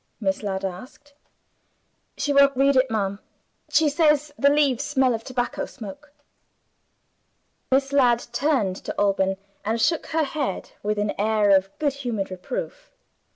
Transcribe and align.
Miss 0.19 0.41
Ladd 0.41 0.65
asked. 0.65 1.13
"She 2.17 2.33
won't 2.33 2.57
read 2.57 2.75
it, 2.75 2.89
ma'am. 2.89 3.19
She 3.69 3.87
says 3.87 4.33
the 4.35 4.49
leaves 4.49 4.83
smell 4.83 5.13
of 5.13 5.23
tobacco 5.23 5.67
smoke." 5.67 6.11
Miss 7.71 7.93
Ladd 7.93 8.25
turned 8.31 8.77
to 8.77 8.99
Alban, 8.99 9.37
and 9.63 9.79
shook 9.79 10.07
her 10.07 10.23
head 10.23 10.71
with 10.81 10.97
an 10.97 11.13
air 11.19 11.51
of 11.55 11.69
good 11.77 11.93
humored 11.93 12.31
reproof. 12.31 12.91